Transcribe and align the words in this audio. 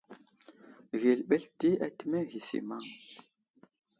Ghay 0.99 1.13
i 1.13 1.15
erɓels 1.17 1.45
di 1.59 1.69
atimeŋ 1.85 2.23
ghay 2.29 2.39
i 2.39 2.45
simaŋ. 2.47 2.83